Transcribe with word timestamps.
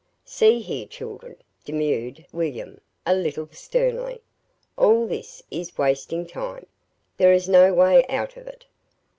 "See 0.25 0.61
here, 0.61 0.87
children," 0.87 1.35
demurred 1.63 2.25
William, 2.33 2.81
a 3.05 3.13
little 3.13 3.47
sternly, 3.51 4.19
"all 4.75 5.05
this 5.05 5.43
is 5.51 5.77
wasting 5.77 6.25
time. 6.25 6.65
There 7.17 7.33
is 7.33 7.47
no 7.47 7.71
way 7.71 8.03
out 8.07 8.35
of 8.35 8.47
it. 8.47 8.65